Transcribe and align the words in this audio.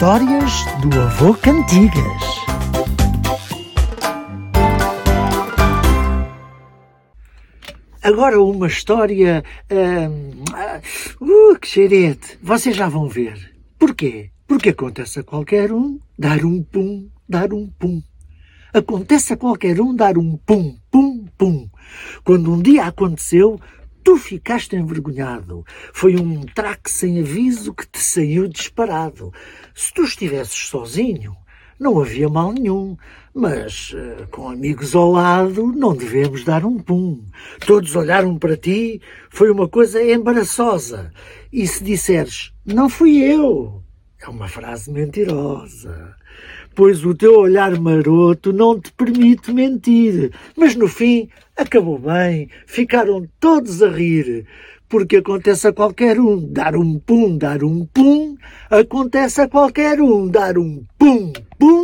Histórias 0.00 0.64
do 0.80 0.98
Avô 0.98 1.34
Cantigas. 1.34 2.22
Agora 8.02 8.40
uma 8.40 8.66
história. 8.66 9.44
Uh, 9.70 11.22
uh, 11.22 11.58
que 11.60 11.68
cheirete! 11.68 12.38
Vocês 12.42 12.74
já 12.74 12.88
vão 12.88 13.10
ver. 13.10 13.54
Porquê? 13.78 14.30
Porque 14.48 14.70
acontece 14.70 15.20
a 15.20 15.22
qualquer 15.22 15.70
um 15.70 16.00
dar 16.18 16.46
um 16.46 16.62
pum, 16.62 17.06
dar 17.28 17.52
um 17.52 17.68
pum. 17.68 18.02
Acontece 18.72 19.34
a 19.34 19.36
qualquer 19.36 19.82
um 19.82 19.94
dar 19.94 20.16
um 20.16 20.38
pum, 20.38 20.78
pum, 20.90 21.26
pum. 21.36 21.68
Quando 22.24 22.50
um 22.50 22.62
dia 22.62 22.86
aconteceu, 22.86 23.60
tu 24.02 24.16
ficaste 24.16 24.76
envergonhado. 24.76 25.64
Foi 25.92 26.16
um 26.16 26.42
traque 26.42 26.90
sem 26.90 27.20
aviso 27.20 27.74
que 27.74 27.86
te 27.86 27.98
saiu 27.98 28.48
disparado. 28.48 29.32
Se 29.74 29.92
tu 29.92 30.02
estivesses 30.02 30.68
sozinho, 30.68 31.36
não 31.78 32.00
havia 32.00 32.28
mal 32.28 32.52
nenhum. 32.52 32.96
Mas 33.32 33.92
uh, 33.92 34.26
com 34.30 34.48
amigos 34.48 34.94
ao 34.94 35.12
lado 35.12 35.66
não 35.66 35.94
devemos 35.94 36.44
dar 36.44 36.64
um 36.64 36.78
pum. 36.78 37.24
Todos 37.64 37.94
olharam 37.94 38.36
para 38.38 38.56
ti, 38.56 39.00
foi 39.30 39.50
uma 39.50 39.68
coisa 39.68 40.02
embaraçosa. 40.02 41.12
E 41.52 41.66
se 41.66 41.82
disseres, 41.84 42.52
não 42.66 42.88
fui 42.88 43.18
eu, 43.18 43.82
é 44.26 44.28
uma 44.28 44.48
frase 44.48 44.90
mentirosa. 44.90 46.14
Pois 46.74 47.04
o 47.04 47.14
teu 47.14 47.38
olhar 47.38 47.78
maroto 47.80 48.52
não 48.52 48.78
te 48.78 48.92
permite 48.92 49.52
mentir. 49.52 50.32
Mas 50.56 50.74
no 50.76 50.88
fim 50.88 51.28
acabou 51.56 51.98
bem, 51.98 52.48
ficaram 52.66 53.26
todos 53.38 53.82
a 53.82 53.88
rir. 53.88 54.46
Porque 54.88 55.16
acontece 55.16 55.68
a 55.68 55.72
qualquer 55.72 56.18
um 56.18 56.36
dar 56.52 56.76
um 56.76 56.98
pum, 56.98 57.38
dar 57.38 57.62
um 57.62 57.86
pum, 57.86 58.36
acontece 58.68 59.40
a 59.40 59.48
qualquer 59.48 60.00
um 60.00 60.28
dar 60.28 60.58
um 60.58 60.84
pum, 60.98 61.32
pum. 61.58 61.79